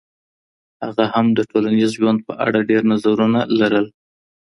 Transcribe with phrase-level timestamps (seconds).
[0.83, 3.85] هغه هم د ټولنیز ژوند په اړه ډېر نظرونه لرل.